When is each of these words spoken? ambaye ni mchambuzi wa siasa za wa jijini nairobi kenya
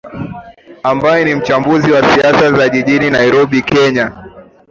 ambaye 0.83 1.23
ni 1.25 1.35
mchambuzi 1.35 1.91
wa 1.91 2.01
siasa 2.03 2.51
za 2.51 2.57
wa 2.57 2.69
jijini 2.69 3.09
nairobi 3.09 3.61
kenya 3.61 4.11